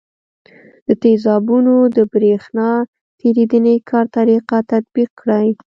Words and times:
د 0.87 0.89
تیزابونو 1.03 1.73
د 1.95 1.97
برېښنا 2.13 2.69
تیریدنې 3.19 3.75
کار 3.89 4.05
طریقه 4.17 4.57
تطبیق 4.71 5.09
کړئ. 5.19 5.47